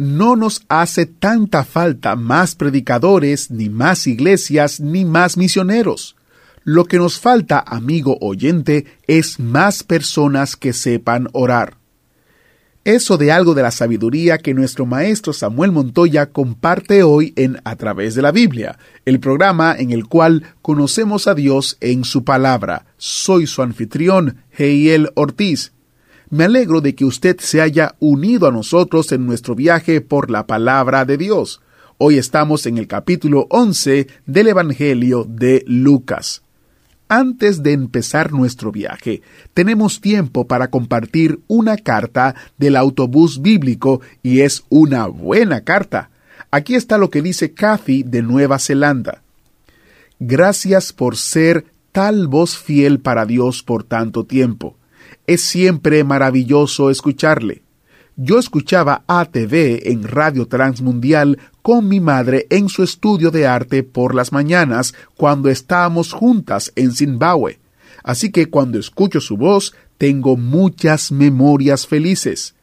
[0.00, 6.16] No nos hace tanta falta más predicadores, ni más iglesias, ni más misioneros.
[6.64, 11.76] Lo que nos falta, amigo oyente, es más personas que sepan orar.
[12.84, 17.76] Eso de algo de la sabiduría que nuestro maestro Samuel Montoya comparte hoy en A
[17.76, 22.86] través de la Biblia, el programa en el cual conocemos a Dios en su palabra.
[22.96, 25.72] Soy su anfitrión, Heiel Ortiz.
[26.30, 30.46] Me alegro de que usted se haya unido a nosotros en nuestro viaje por la
[30.46, 31.60] palabra de Dios.
[31.98, 36.42] Hoy estamos en el capítulo 11 del Evangelio de Lucas.
[37.08, 39.22] Antes de empezar nuestro viaje,
[39.54, 46.10] tenemos tiempo para compartir una carta del autobús bíblico y es una buena carta.
[46.52, 49.22] Aquí está lo que dice Kathy de Nueva Zelanda.
[50.20, 54.76] Gracias por ser tal voz fiel para Dios por tanto tiempo.
[55.26, 57.62] Es siempre maravilloso escucharle.
[58.16, 64.14] Yo escuchaba ATV en Radio Transmundial con mi madre en su estudio de arte por
[64.14, 67.58] las mañanas cuando estábamos juntas en Zimbabue.
[68.02, 72.54] Así que cuando escucho su voz tengo muchas memorias felices.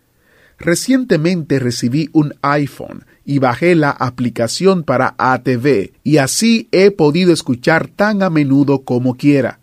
[0.60, 7.88] Recientemente recibí un iPhone y bajé la aplicación para ATV y así he podido escuchar
[7.88, 9.60] tan a menudo como quiera.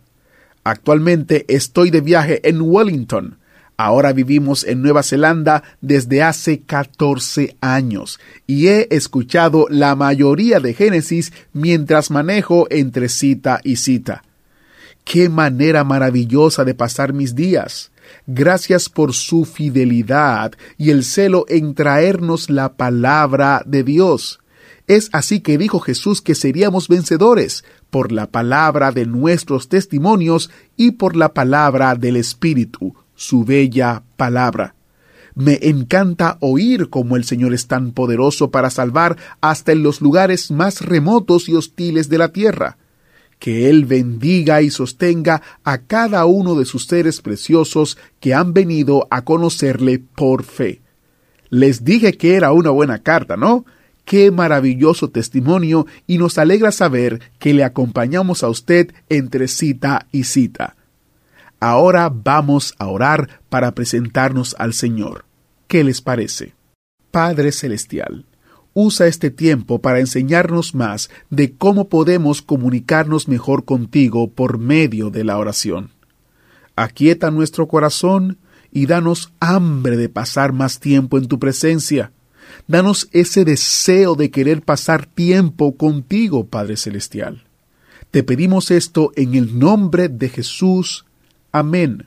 [0.64, 3.36] Actualmente estoy de viaje en Wellington.
[3.76, 10.74] Ahora vivimos en Nueva Zelanda desde hace 14 años y he escuchado la mayoría de
[10.74, 14.22] Génesis mientras manejo entre cita y cita.
[15.04, 17.90] Qué manera maravillosa de pasar mis días.
[18.26, 24.40] Gracias por su fidelidad y el celo en traernos la palabra de Dios.
[24.86, 30.92] Es así que dijo Jesús que seríamos vencedores por la palabra de nuestros testimonios y
[30.92, 34.74] por la palabra del Espíritu, su bella palabra.
[35.34, 40.50] Me encanta oír cómo el Señor es tan poderoso para salvar hasta en los lugares
[40.50, 42.76] más remotos y hostiles de la tierra.
[43.38, 49.08] Que Él bendiga y sostenga a cada uno de sus seres preciosos que han venido
[49.10, 50.82] a conocerle por fe.
[51.48, 53.64] Les dije que era una buena carta, ¿no?
[54.04, 60.24] Qué maravilloso testimonio y nos alegra saber que le acompañamos a usted entre cita y
[60.24, 60.76] cita.
[61.60, 65.24] Ahora vamos a orar para presentarnos al Señor.
[65.66, 66.52] ¿Qué les parece?
[67.10, 68.26] Padre Celestial,
[68.74, 75.24] usa este tiempo para enseñarnos más de cómo podemos comunicarnos mejor contigo por medio de
[75.24, 75.92] la oración.
[76.76, 78.38] Aquieta nuestro corazón
[78.70, 82.12] y danos hambre de pasar más tiempo en tu presencia.
[82.66, 87.44] Danos ese deseo de querer pasar tiempo contigo, Padre Celestial.
[88.10, 91.04] Te pedimos esto en el nombre de Jesús.
[91.52, 92.06] Amén.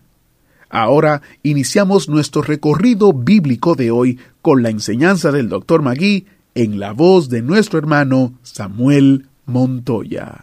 [0.70, 5.82] Ahora iniciamos nuestro recorrido bíblico de hoy con la enseñanza del Dr.
[5.82, 10.42] Magui en la voz de nuestro hermano Samuel Montoya.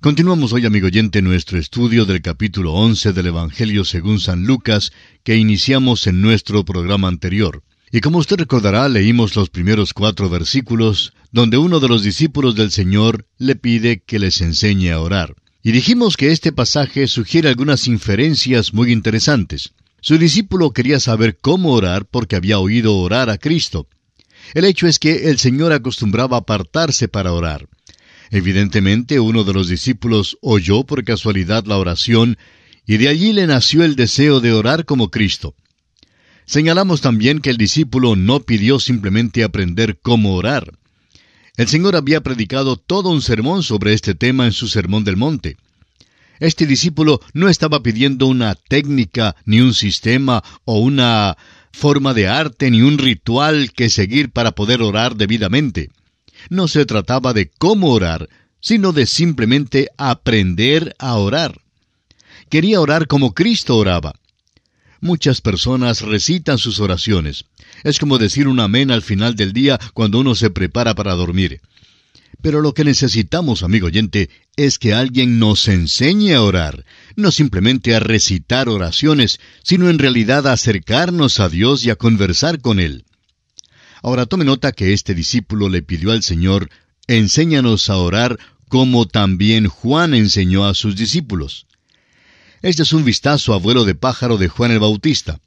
[0.00, 4.92] Continuamos hoy, amigo oyente, nuestro estudio del capítulo 11 del Evangelio según San Lucas
[5.22, 7.62] que iniciamos en nuestro programa anterior.
[7.94, 12.70] Y como usted recordará, leímos los primeros cuatro versículos donde uno de los discípulos del
[12.70, 15.34] Señor le pide que les enseñe a orar.
[15.62, 19.74] Y dijimos que este pasaje sugiere algunas inferencias muy interesantes.
[20.00, 23.86] Su discípulo quería saber cómo orar porque había oído orar a Cristo.
[24.54, 27.68] El hecho es que el Señor acostumbraba apartarse para orar.
[28.30, 32.38] Evidentemente uno de los discípulos oyó por casualidad la oración
[32.86, 35.54] y de allí le nació el deseo de orar como Cristo.
[36.46, 40.72] Señalamos también que el discípulo no pidió simplemente aprender cómo orar.
[41.56, 45.56] El Señor había predicado todo un sermón sobre este tema en su Sermón del Monte.
[46.40, 51.36] Este discípulo no estaba pidiendo una técnica, ni un sistema, o una
[51.72, 55.90] forma de arte, ni un ritual que seguir para poder orar debidamente.
[56.50, 58.28] No se trataba de cómo orar,
[58.60, 61.60] sino de simplemente aprender a orar.
[62.48, 64.14] Quería orar como Cristo oraba.
[65.02, 67.44] Muchas personas recitan sus oraciones.
[67.82, 71.60] Es como decir un amén al final del día cuando uno se prepara para dormir.
[72.40, 76.84] Pero lo que necesitamos, amigo oyente, es que alguien nos enseñe a orar,
[77.16, 82.60] no simplemente a recitar oraciones, sino en realidad a acercarnos a Dios y a conversar
[82.60, 83.04] con Él.
[84.04, 86.70] Ahora tome nota que este discípulo le pidió al Señor,
[87.08, 88.38] enséñanos a orar
[88.68, 91.66] como también Juan enseñó a sus discípulos.
[92.62, 95.40] Este es un vistazo a vuelo de pájaro de Juan el Bautista.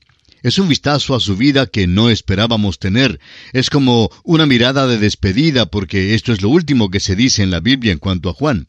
[0.43, 3.21] Es un vistazo a su vida que no esperábamos tener.
[3.53, 7.51] Es como una mirada de despedida porque esto es lo último que se dice en
[7.51, 8.67] la Biblia en cuanto a Juan.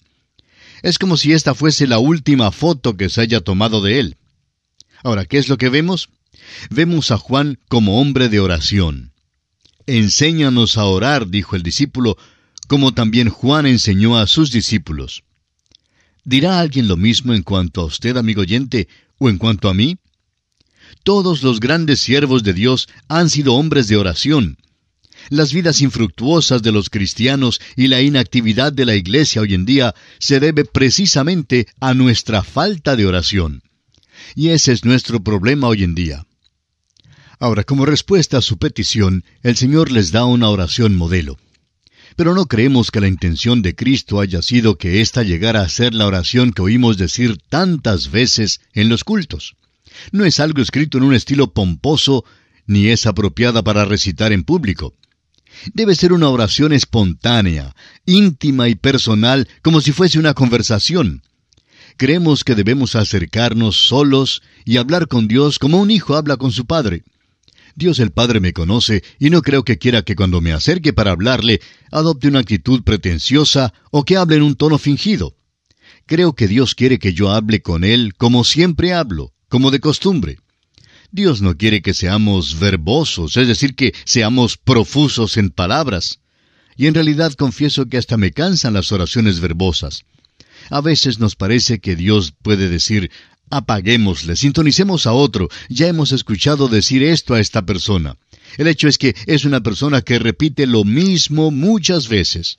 [0.82, 4.16] Es como si esta fuese la última foto que se haya tomado de él.
[5.02, 6.08] Ahora, ¿qué es lo que vemos?
[6.70, 9.12] Vemos a Juan como hombre de oración.
[9.86, 12.16] Enséñanos a orar, dijo el discípulo,
[12.68, 15.24] como también Juan enseñó a sus discípulos.
[16.26, 19.96] ¿Dirá alguien lo mismo en cuanto a usted, amigo oyente, o en cuanto a mí?
[21.04, 24.58] Todos los grandes siervos de Dios han sido hombres de oración.
[25.30, 29.94] Las vidas infructuosas de los cristianos y la inactividad de la iglesia hoy en día
[30.18, 33.62] se debe precisamente a nuestra falta de oración.
[34.34, 36.26] Y ese es nuestro problema hoy en día.
[37.38, 41.38] Ahora, como respuesta a su petición, el Señor les da una oración modelo.
[42.16, 45.94] Pero no creemos que la intención de Cristo haya sido que ésta llegara a ser
[45.94, 49.54] la oración que oímos decir tantas veces en los cultos.
[50.12, 52.24] No es algo escrito en un estilo pomposo,
[52.66, 54.94] ni es apropiada para recitar en público.
[55.74, 57.74] Debe ser una oración espontánea,
[58.04, 61.22] íntima y personal, como si fuese una conversación.
[61.96, 66.66] Creemos que debemos acercarnos solos y hablar con Dios como un hijo habla con su
[66.66, 67.04] padre.
[67.76, 71.10] Dios el Padre me conoce y no creo que quiera que cuando me acerque para
[71.10, 71.60] hablarle
[71.92, 75.36] adopte una actitud pretenciosa o que hable en un tono fingido.
[76.06, 80.38] Creo que Dios quiere que yo hable con Él como siempre hablo, como de costumbre.
[81.10, 86.20] Dios no quiere que seamos verbosos, es decir, que seamos profusos en palabras.
[86.76, 90.04] Y en realidad confieso que hasta me cansan las oraciones verbosas.
[90.70, 93.10] A veces nos parece que Dios puede decir,
[93.50, 98.16] apaguémosle, sintonicemos a otro, ya hemos escuchado decir esto a esta persona.
[98.56, 102.58] El hecho es que es una persona que repite lo mismo muchas veces.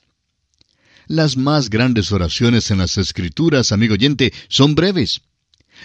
[1.06, 5.22] Las más grandes oraciones en las Escrituras, amigo oyente, son breves.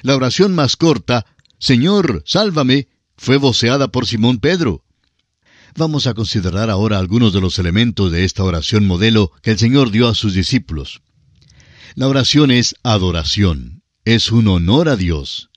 [0.01, 1.25] La oración más corta,
[1.59, 4.83] Señor, sálvame, fue voceada por Simón Pedro.
[5.75, 9.91] Vamos a considerar ahora algunos de los elementos de esta oración modelo que el Señor
[9.91, 11.01] dio a sus discípulos.
[11.95, 15.49] La oración es adoración, es un honor a Dios.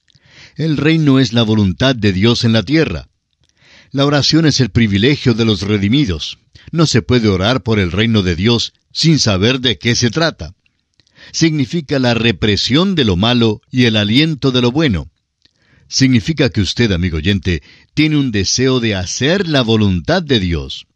[0.56, 3.08] El reino es la voluntad de Dios en la tierra.
[3.90, 6.38] La oración es el privilegio de los redimidos.
[6.72, 10.54] No se puede orar por el reino de Dios sin saber de qué se trata
[11.32, 15.10] significa la represión de lo malo y el aliento de lo bueno.
[15.88, 17.62] Significa que usted, amigo oyente,
[17.94, 20.86] tiene un deseo de hacer la voluntad de Dios.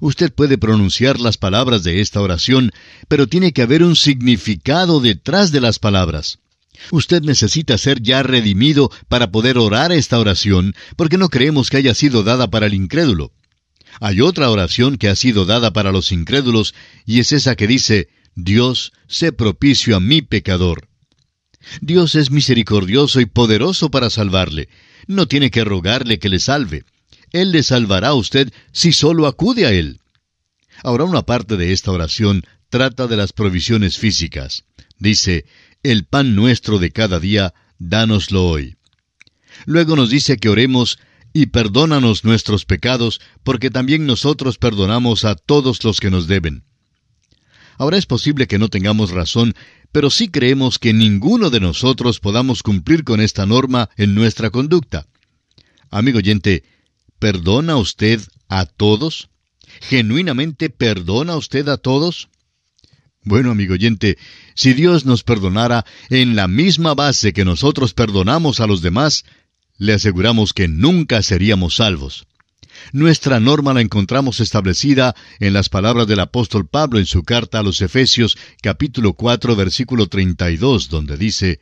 [0.00, 2.70] Usted puede pronunciar las palabras de esta oración,
[3.08, 6.38] pero tiene que haber un significado detrás de las palabras.
[6.90, 11.94] Usted necesita ser ya redimido para poder orar esta oración, porque no creemos que haya
[11.94, 13.32] sido dada para el incrédulo.
[14.00, 16.74] Hay otra oración que ha sido dada para los incrédulos,
[17.06, 20.88] y es esa que dice, Dios, sé propicio a mi pecador.
[21.80, 24.68] Dios es misericordioso y poderoso para salvarle.
[25.06, 26.84] No tiene que rogarle que le salve.
[27.30, 30.00] Él le salvará a usted si solo acude a Él.
[30.82, 34.64] Ahora una parte de esta oración trata de las provisiones físicas.
[34.98, 35.44] Dice,
[35.82, 38.76] el pan nuestro de cada día, dánoslo hoy.
[39.66, 40.98] Luego nos dice que oremos,
[41.32, 46.64] y perdónanos nuestros pecados, porque también nosotros perdonamos a todos los que nos deben.
[47.78, 49.54] Ahora es posible que no tengamos razón,
[49.92, 55.06] pero sí creemos que ninguno de nosotros podamos cumplir con esta norma en nuestra conducta.
[55.90, 56.64] Amigo oyente,
[57.18, 59.30] ¿perdona usted a todos?
[59.80, 62.28] ¿Genuinamente perdona usted a todos?
[63.24, 64.18] Bueno, amigo oyente,
[64.54, 69.24] si Dios nos perdonara en la misma base que nosotros perdonamos a los demás,
[69.78, 72.26] le aseguramos que nunca seríamos salvos.
[72.92, 77.62] Nuestra norma la encontramos establecida en las palabras del apóstol Pablo en su carta a
[77.62, 81.60] los Efesios capítulo 4 versículo 32, donde dice,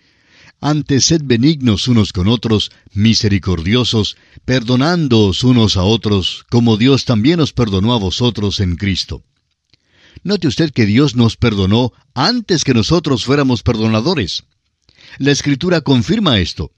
[0.62, 7.52] Antes sed benignos unos con otros, misericordiosos, perdonándoos unos a otros, como Dios también os
[7.52, 9.24] perdonó a vosotros en Cristo.
[10.22, 14.44] Note usted que Dios nos perdonó antes que nosotros fuéramos perdonadores.
[15.18, 16.72] La Escritura confirma esto.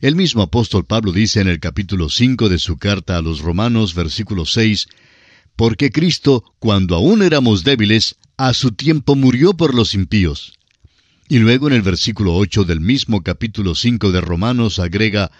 [0.00, 3.94] El mismo apóstol Pablo dice en el capítulo 5 de su carta a los Romanos,
[3.94, 4.86] versículo 6,
[5.56, 10.54] Porque Cristo, cuando aún éramos débiles, a su tiempo murió por los impíos.
[11.28, 15.32] Y luego en el versículo 8 del mismo capítulo 5 de Romanos agrega,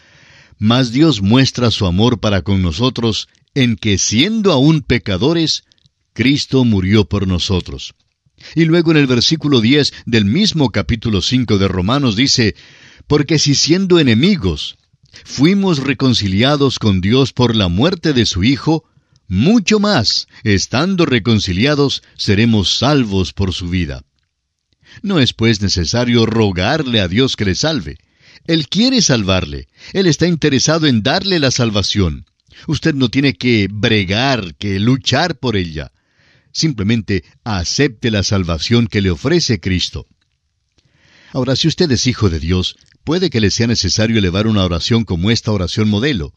[0.59, 5.63] Mas Dios muestra su amor para con nosotros en que siendo aún pecadores,
[6.19, 7.95] Cristo murió por nosotros.
[8.57, 12.57] Y luego en el versículo 10 del mismo capítulo 5 de Romanos dice,
[13.07, 14.79] porque si siendo enemigos
[15.25, 18.83] fuimos reconciliados con Dios por la muerte de su Hijo,
[19.29, 24.03] mucho más, estando reconciliados, seremos salvos por su vida.
[25.03, 27.97] No es pues necesario rogarle a Dios que le salve.
[28.45, 29.69] Él quiere salvarle.
[29.93, 32.27] Él está interesado en darle la salvación.
[32.67, 35.93] Usted no tiene que bregar, que luchar por ella.
[36.59, 40.09] Simplemente acepte la salvación que le ofrece Cristo.
[41.33, 42.75] Ahora, si usted es hijo de Dios,
[43.05, 46.35] puede que le sea necesario elevar una oración como esta oración modelo.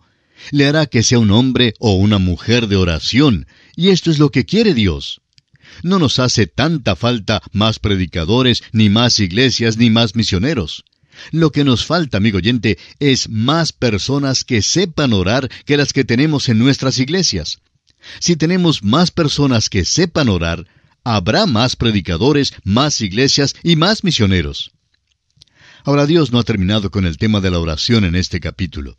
[0.52, 4.30] Le hará que sea un hombre o una mujer de oración, y esto es lo
[4.30, 5.22] que quiere Dios.
[5.82, 10.84] No nos hace tanta falta más predicadores, ni más iglesias, ni más misioneros.
[11.32, 16.06] Lo que nos falta, amigo oyente, es más personas que sepan orar que las que
[16.06, 17.58] tenemos en nuestras iglesias.
[18.20, 20.68] Si tenemos más personas que sepan orar,
[21.04, 24.72] habrá más predicadores, más iglesias y más misioneros.
[25.84, 28.98] Ahora Dios no ha terminado con el tema de la oración en este capítulo.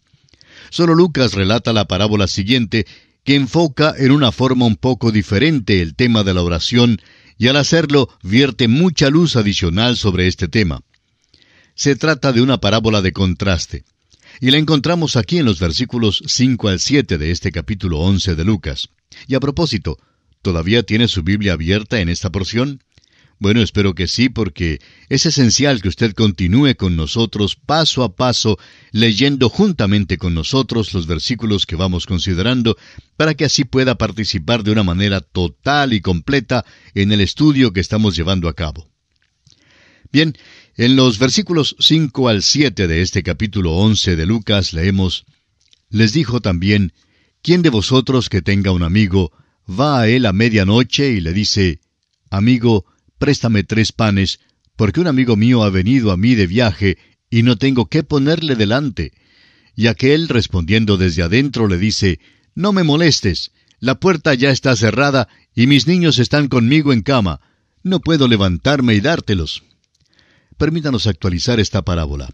[0.70, 2.86] Solo Lucas relata la parábola siguiente
[3.24, 7.00] que enfoca en una forma un poco diferente el tema de la oración
[7.38, 10.82] y al hacerlo vierte mucha luz adicional sobre este tema.
[11.74, 13.84] Se trata de una parábola de contraste,
[14.42, 18.44] y la encontramos aquí en los versículos 5 al 7 de este capítulo 11 de
[18.44, 18.88] Lucas.
[19.28, 20.00] Y a propósito,
[20.42, 22.82] ¿todavía tiene su Biblia abierta en esta porción?
[23.38, 28.58] Bueno, espero que sí, porque es esencial que usted continúe con nosotros paso a paso,
[28.90, 32.76] leyendo juntamente con nosotros los versículos que vamos considerando,
[33.16, 36.64] para que así pueda participar de una manera total y completa
[36.96, 38.88] en el estudio que estamos llevando a cabo.
[40.12, 40.36] Bien,
[40.76, 45.26] en los versículos 5 al 7 de este capítulo 11 de Lucas leemos,
[45.90, 46.92] Les dijo también,
[47.42, 49.32] ¿quién de vosotros que tenga un amigo
[49.68, 51.80] va a él a medianoche y le dice,
[52.30, 52.86] Amigo,
[53.18, 54.40] préstame tres panes,
[54.74, 56.96] porque un amigo mío ha venido a mí de viaje
[57.28, 59.12] y no tengo qué ponerle delante.
[59.76, 62.18] Y aquel, respondiendo desde adentro, le dice,
[62.54, 67.40] No me molestes, la puerta ya está cerrada y mis niños están conmigo en cama,
[67.82, 69.64] no puedo levantarme y dártelos.
[70.56, 72.28] Permítanos actualizar esta parábola.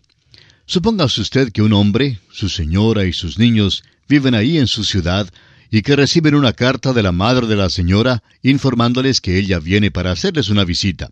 [0.67, 5.29] Supóngase usted que un hombre, su señora y sus niños viven ahí en su ciudad,
[5.71, 9.91] y que reciben una carta de la madre de la señora informándoles que ella viene
[9.91, 11.11] para hacerles una visita.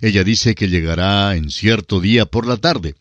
[0.00, 2.94] Ella dice que llegará en cierto día por la tarde.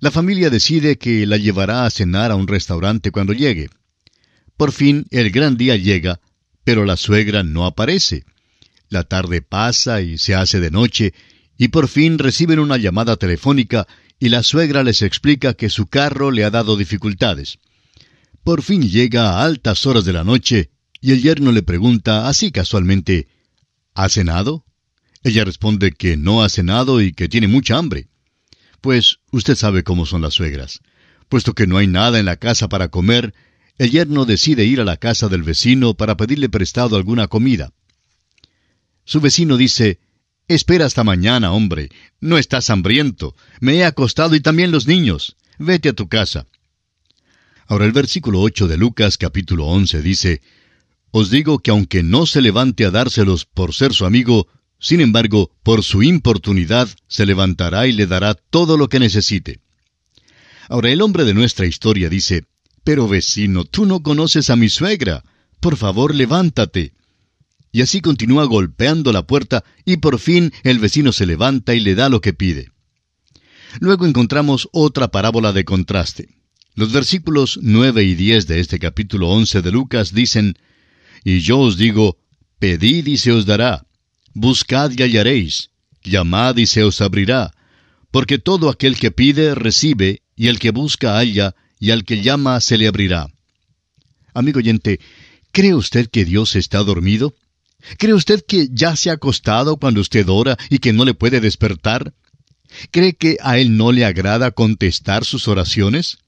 [0.00, 3.68] La familia decide que la llevará a cenar a un restaurante cuando llegue.
[4.56, 6.20] Por fin el gran día llega,
[6.64, 8.24] pero la suegra no aparece.
[8.88, 11.14] La tarde pasa y se hace de noche,
[11.60, 13.86] y por fin reciben una llamada telefónica
[14.18, 17.58] y la suegra les explica que su carro le ha dado dificultades.
[18.42, 20.70] Por fin llega a altas horas de la noche
[21.02, 23.28] y el yerno le pregunta así casualmente,
[23.92, 24.64] ¿Ha cenado?
[25.22, 28.08] Ella responde que no ha cenado y que tiene mucha hambre.
[28.80, 30.80] Pues usted sabe cómo son las suegras.
[31.28, 33.34] Puesto que no hay nada en la casa para comer,
[33.76, 37.74] el yerno decide ir a la casa del vecino para pedirle prestado alguna comida.
[39.04, 40.00] Su vecino dice,
[40.50, 41.90] Espera hasta mañana, hombre.
[42.20, 43.36] No estás hambriento.
[43.60, 45.36] Me he acostado y también los niños.
[45.60, 46.48] Vete a tu casa.
[47.68, 50.42] Ahora el versículo 8 de Lucas capítulo 11 dice,
[51.12, 54.48] Os digo que aunque no se levante a dárselos por ser su amigo,
[54.80, 59.60] sin embargo, por su importunidad se levantará y le dará todo lo que necesite.
[60.68, 62.42] Ahora el hombre de nuestra historia dice,
[62.82, 65.22] Pero vecino, tú no conoces a mi suegra.
[65.60, 66.94] Por favor, levántate.
[67.72, 71.94] Y así continúa golpeando la puerta y por fin el vecino se levanta y le
[71.94, 72.70] da lo que pide.
[73.78, 76.28] Luego encontramos otra parábola de contraste.
[76.74, 80.56] Los versículos nueve y diez de este capítulo once de Lucas dicen,
[81.24, 82.18] Y yo os digo,
[82.58, 83.86] pedid y se os dará,
[84.34, 85.70] buscad y hallaréis,
[86.02, 87.52] llamad y se os abrirá,
[88.10, 92.60] porque todo aquel que pide recibe, y el que busca halla, y al que llama
[92.60, 93.28] se le abrirá.
[94.34, 95.00] Amigo oyente,
[95.52, 97.34] ¿cree usted que Dios está dormido?
[97.98, 101.40] ¿Cree usted que ya se ha acostado cuando usted ora y que no le puede
[101.40, 102.14] despertar?
[102.90, 106.18] ¿Cree que a Él no le agrada contestar sus oraciones?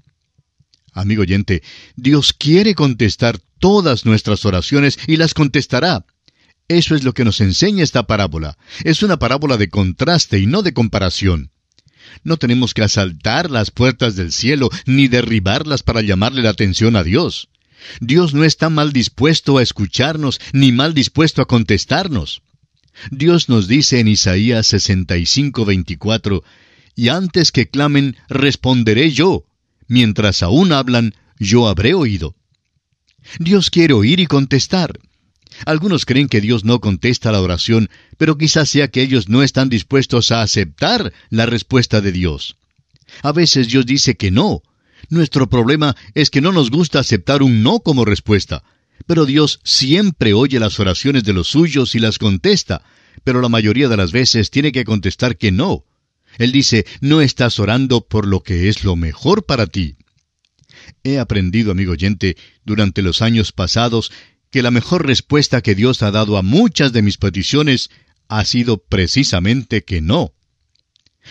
[0.92, 1.62] Amigo oyente,
[1.96, 6.04] Dios quiere contestar todas nuestras oraciones y las contestará.
[6.68, 8.56] Eso es lo que nos enseña esta parábola.
[8.84, 11.50] Es una parábola de contraste y no de comparación.
[12.24, 17.02] No tenemos que asaltar las puertas del cielo ni derribarlas para llamarle la atención a
[17.02, 17.48] Dios.
[18.00, 22.42] Dios no está mal dispuesto a escucharnos ni mal dispuesto a contestarnos.
[23.10, 26.44] Dios nos dice en Isaías 65, 24,
[26.94, 29.44] y antes que clamen, responderé yo,
[29.88, 32.36] mientras aún hablan, yo habré oído.
[33.38, 34.98] Dios quiere oír y contestar.
[35.66, 39.68] Algunos creen que Dios no contesta la oración, pero quizás sea que ellos no están
[39.68, 42.56] dispuestos a aceptar la respuesta de Dios.
[43.22, 44.62] A veces Dios dice que no.
[45.12, 48.64] Nuestro problema es que no nos gusta aceptar un no como respuesta.
[49.06, 52.82] Pero Dios siempre oye las oraciones de los suyos y las contesta,
[53.22, 55.84] pero la mayoría de las veces tiene que contestar que no.
[56.38, 59.96] Él dice, no estás orando por lo que es lo mejor para ti.
[61.04, 64.12] He aprendido, amigo oyente, durante los años pasados,
[64.50, 67.90] que la mejor respuesta que Dios ha dado a muchas de mis peticiones
[68.28, 70.32] ha sido precisamente que no.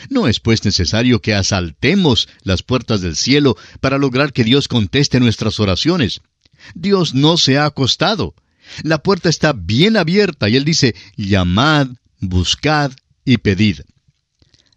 [0.10, 5.19] No es pues necesario que asaltemos las puertas del cielo para lograr que Dios conteste
[5.19, 6.21] nuestras oraciones.
[6.75, 8.36] Dios no se ha acostado.
[8.83, 11.88] La puerta está bien abierta y Él dice, llamad,
[12.19, 12.91] buscad
[13.25, 13.81] y pedid.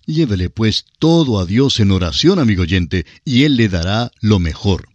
[0.06, 4.88] Llévele pues todo a Dios en oración, amigo oyente, y Él le dará lo mejor.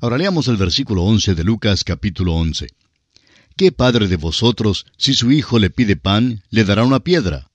[0.00, 2.68] Ahora leamos el versículo 11 de Lucas capítulo 11.
[3.56, 7.50] ¿Qué padre de vosotros, si su hijo le pide pan, le dará una piedra?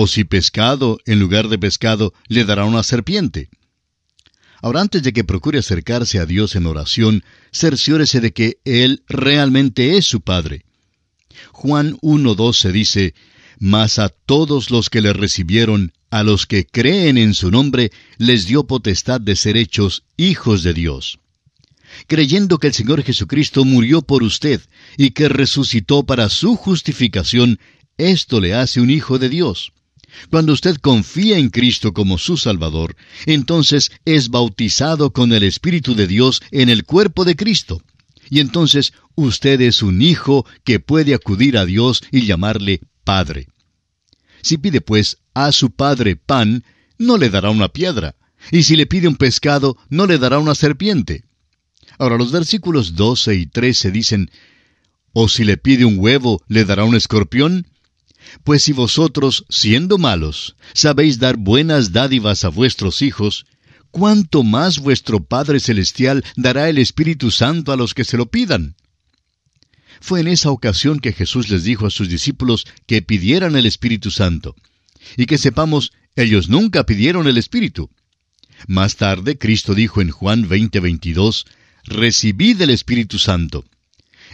[0.00, 3.48] ¿O si pescado, en lugar de pescado, le dará una serpiente?
[4.62, 9.96] Ahora, antes de que procure acercarse a Dios en oración, cerciórese de que Él realmente
[9.96, 10.64] es su Padre.
[11.50, 13.14] Juan 1.12 dice,
[13.58, 18.46] Mas a todos los que le recibieron, a los que creen en su nombre, les
[18.46, 21.18] dio potestad de ser hechos hijos de Dios.
[22.06, 24.60] Creyendo que el Señor Jesucristo murió por usted
[24.96, 27.58] y que resucitó para su justificación,
[27.96, 29.72] esto le hace un hijo de Dios.
[30.30, 32.96] Cuando usted confía en Cristo como su Salvador,
[33.26, 37.82] entonces es bautizado con el Espíritu de Dios en el cuerpo de Cristo.
[38.30, 43.48] Y entonces usted es un hijo que puede acudir a Dios y llamarle Padre.
[44.42, 46.64] Si pide pues a su Padre pan,
[46.98, 48.16] no le dará una piedra,
[48.50, 51.24] y si le pide un pescado, no le dará una serpiente.
[51.98, 54.30] Ahora los versículos 12 y 13 dicen,
[55.12, 57.66] ¿O si le pide un huevo, le dará un escorpión?
[58.44, 63.46] Pues si vosotros, siendo malos, sabéis dar buenas dádivas a vuestros hijos,
[63.90, 68.76] ¿cuánto más vuestro Padre Celestial dará el Espíritu Santo a los que se lo pidan?
[70.00, 74.10] Fue en esa ocasión que Jesús les dijo a sus discípulos que pidieran el Espíritu
[74.10, 74.54] Santo.
[75.16, 77.90] Y que sepamos, ellos nunca pidieron el Espíritu.
[78.66, 81.46] Más tarde, Cristo dijo en Juan 20:22,
[81.84, 83.64] Recibid el Espíritu Santo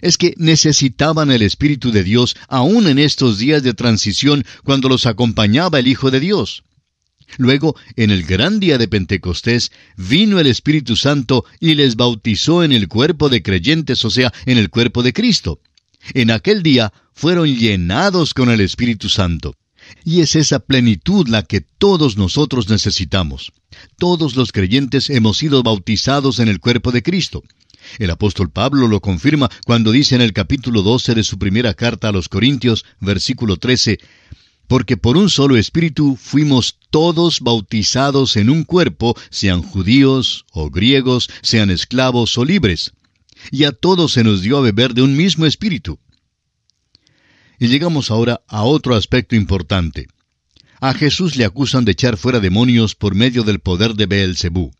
[0.01, 5.07] es que necesitaban el Espíritu de Dios aún en estos días de transición cuando los
[5.07, 6.65] acompañaba el Hijo de Dios.
[7.39, 12.73] Luego, en el gran día de Pentecostés, vino el Espíritu Santo y les bautizó en
[12.73, 15.61] el cuerpo de creyentes, o sea, en el cuerpo de Cristo.
[16.13, 19.55] En aquel día fueron llenados con el Espíritu Santo.
[20.05, 23.53] Y es esa plenitud la que todos nosotros necesitamos.
[23.99, 27.43] Todos los creyentes hemos sido bautizados en el cuerpo de Cristo.
[27.99, 32.09] El apóstol Pablo lo confirma cuando dice en el capítulo 12 de su primera carta
[32.09, 33.99] a los Corintios, versículo 13,
[34.67, 41.29] porque por un solo espíritu fuimos todos bautizados en un cuerpo, sean judíos o griegos,
[41.43, 42.93] sean esclavos o libres.
[43.51, 45.99] Y a todos se nos dio a beber de un mismo espíritu.
[47.59, 50.07] Y llegamos ahora a otro aspecto importante.
[50.81, 54.73] A Jesús le acusan de echar fuera demonios por medio del poder de Beelzebú.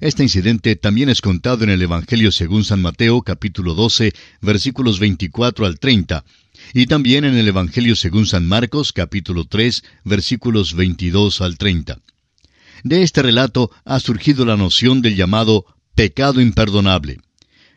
[0.00, 5.66] Este incidente también es contado en el Evangelio según San Mateo capítulo 12 versículos 24
[5.66, 6.24] al 30
[6.72, 11.98] y también en el Evangelio según San Marcos capítulo 3 versículos 22 al 30.
[12.82, 17.20] De este relato ha surgido la noción del llamado pecado imperdonable.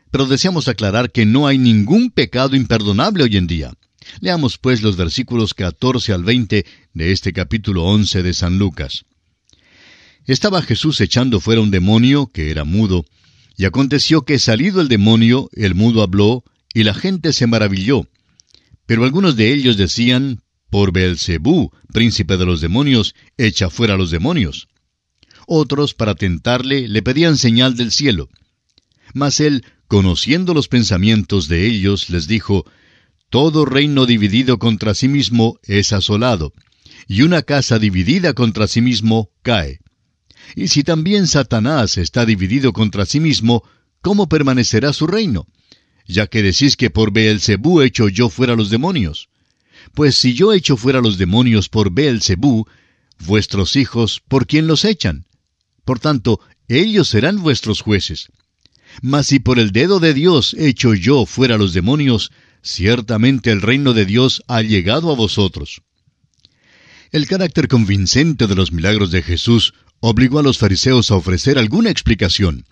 [0.10, 3.74] Pero deseamos aclarar que no hay ningún pecado imperdonable hoy en día.
[4.22, 9.04] Leamos pues los versículos 14 al 20 de este capítulo 11 de San Lucas.
[10.26, 13.06] Estaba Jesús echando fuera un demonio que era mudo,
[13.58, 18.08] y aconteció que salido el demonio, el mudo habló, y la gente se maravilló.
[18.86, 24.70] Pero algunos de ellos decían, por Beelzebú, príncipe de los demonios, echa fuera los demonios.
[25.46, 28.30] Otros, para tentarle, le pedían señal del cielo.
[29.14, 32.66] Mas él, conociendo los pensamientos de ellos, les dijo,
[33.30, 36.54] Todo reino dividido contra sí mismo es asolado,
[37.08, 39.83] y una casa dividida contra sí mismo cae.
[40.56, 43.64] Y si también Satanás está dividido contra sí mismo,
[44.02, 45.48] ¿cómo permanecerá su reino?
[46.08, 49.30] Ya que decís que por Beelzebú echo yo fuera los demonios.
[49.94, 52.66] Pues si yo echo fuera los demonios por Beelzebú,
[53.26, 55.26] vuestros hijos, ¿por quién los echan?
[55.86, 58.30] Por tanto, ellos serán vuestros jueces.
[59.02, 63.94] Mas si por el dedo de Dios echo yo fuera los demonios, ciertamente el reino
[63.94, 65.82] de Dios ha llegado a vosotros.
[67.12, 69.74] El carácter convincente de los milagros de Jesús
[70.06, 72.66] obligó a los fariseos a ofrecer alguna explicación.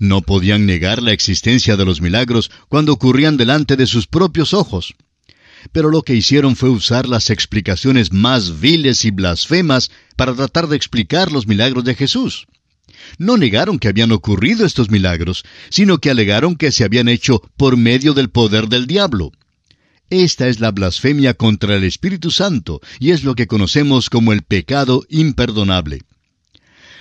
[0.00, 4.96] No podían negar la existencia de los milagros cuando ocurrían delante de sus propios ojos.
[5.70, 10.74] Pero lo que hicieron fue usar las explicaciones más viles y blasfemas para tratar de
[10.74, 12.48] explicar los milagros de Jesús.
[13.18, 17.76] No negaron que habían ocurrido estos milagros, sino que alegaron que se habían hecho por
[17.76, 19.30] medio del poder del diablo.
[20.10, 24.42] Esta es la blasfemia contra el Espíritu Santo, y es lo que conocemos como el
[24.42, 26.00] pecado imperdonable.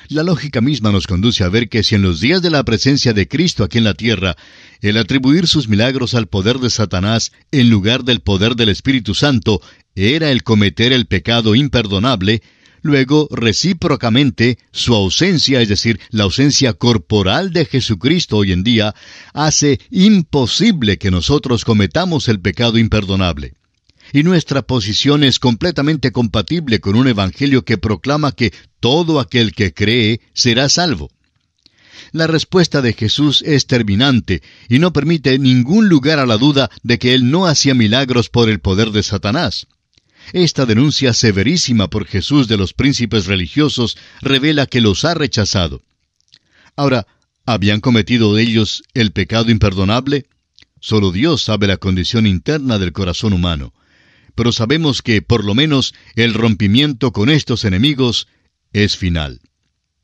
[0.09, 3.13] La lógica misma nos conduce a ver que si en los días de la presencia
[3.13, 4.35] de Cristo aquí en la tierra,
[4.81, 9.61] el atribuir sus milagros al poder de Satanás en lugar del poder del Espíritu Santo
[9.95, 12.41] era el cometer el pecado imperdonable,
[12.81, 18.93] luego recíprocamente su ausencia, es decir, la ausencia corporal de Jesucristo hoy en día,
[19.33, 23.53] hace imposible que nosotros cometamos el pecado imperdonable
[24.13, 29.73] y nuestra posición es completamente compatible con un evangelio que proclama que todo aquel que
[29.73, 31.11] cree será salvo.
[32.11, 36.99] La respuesta de Jesús es terminante y no permite ningún lugar a la duda de
[36.99, 39.65] que Él no hacía milagros por el poder de Satanás.
[40.31, 45.81] Esta denuncia severísima por Jesús de los príncipes religiosos revela que los ha rechazado.
[46.75, 47.07] Ahora,
[47.47, 50.27] ¿habían cometido ellos el pecado imperdonable?
[50.79, 53.73] Solo Dios sabe la condición interna del corazón humano
[54.35, 58.27] pero sabemos que por lo menos el rompimiento con estos enemigos
[58.71, 59.41] es final.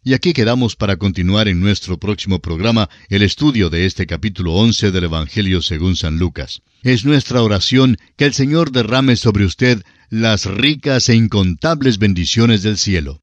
[0.02, 4.92] Y aquí quedamos para continuar en nuestro próximo programa el estudio de este capítulo 11
[4.92, 6.62] del Evangelio según San Lucas.
[6.84, 12.78] Es nuestra oración que el Señor derrame sobre usted las ricas e incontables bendiciones del
[12.78, 13.22] cielo.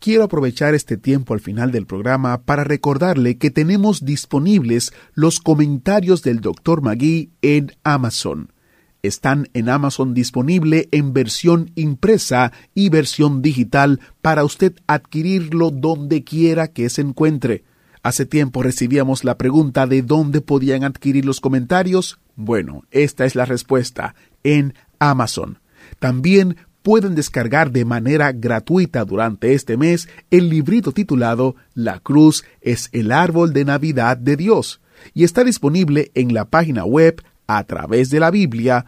[0.00, 6.22] Quiero aprovechar este tiempo al final del programa para recordarle que tenemos disponibles los comentarios
[6.22, 6.82] del Dr.
[6.82, 8.52] Magui en Amazon
[9.02, 16.68] están en Amazon disponible en versión impresa y versión digital para usted adquirirlo donde quiera
[16.68, 17.64] que se encuentre.
[18.02, 22.18] Hace tiempo recibíamos la pregunta de dónde podían adquirir los comentarios.
[22.36, 25.58] Bueno, esta es la respuesta, en Amazon.
[25.98, 32.88] También pueden descargar de manera gratuita durante este mes el librito titulado La cruz es
[32.92, 34.80] el árbol de Navidad de Dios
[35.14, 38.86] y está disponible en la página web a través de la Biblia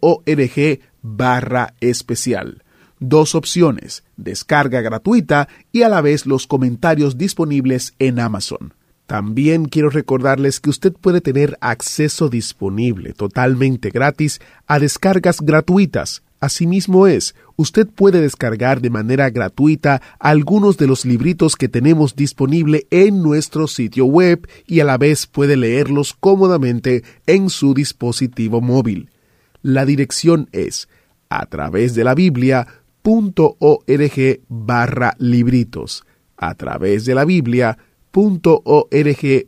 [0.00, 2.62] .org barra especial.
[3.00, 8.74] Dos opciones, descarga gratuita y a la vez los comentarios disponibles en Amazon.
[9.06, 16.22] También quiero recordarles que usted puede tener acceso disponible totalmente gratis a descargas gratuitas.
[16.40, 22.86] Asimismo es, usted puede descargar de manera gratuita algunos de los libritos que tenemos disponible
[22.90, 29.10] en nuestro sitio web y a la vez puede leerlos cómodamente en su dispositivo móvil.
[29.62, 30.88] La dirección es
[31.28, 32.70] a través de la Biblia.org
[34.48, 36.04] barra libritos.
[36.36, 37.76] A través de la Biblia.org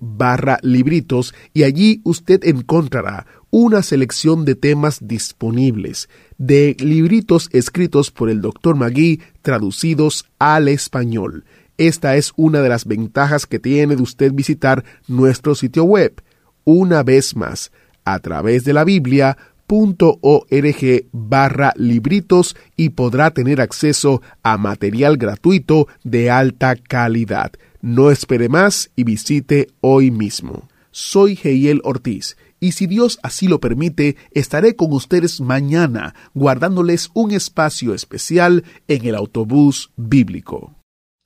[0.01, 8.29] barra libritos y allí usted encontrará una selección de temas disponibles, de libritos escritos por
[8.29, 8.75] el Dr.
[8.75, 11.45] Magui traducidos al español.
[11.79, 16.21] Esta es una de las ventajas que tiene de usted visitar nuestro sitio web.
[16.65, 17.71] Una vez más,
[18.05, 19.39] a través de la Biblia,
[19.69, 27.53] org barra libritos y podrá tener acceso a material gratuito de alta calidad.
[27.81, 30.69] No espere más y visite hoy mismo.
[30.91, 37.33] Soy Heiel Ortiz y si Dios así lo permite, estaré con ustedes mañana guardándoles un
[37.33, 40.75] espacio especial en el autobús bíblico.